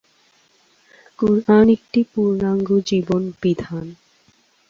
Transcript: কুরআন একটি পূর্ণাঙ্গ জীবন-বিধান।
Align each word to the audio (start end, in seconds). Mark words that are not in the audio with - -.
কুরআন 1.19 1.65
একটি 1.75 1.99
পূর্ণাঙ্গ 2.11 2.69
জীবন-বিধান। 2.89 3.85